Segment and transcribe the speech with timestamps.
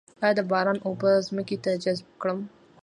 [0.23, 2.39] آیا د باران اوبه ځمکې ته جذب کړم؟